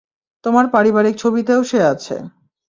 [0.43, 2.15] তোমার পারিবারিক ছবিতেও সে আছে।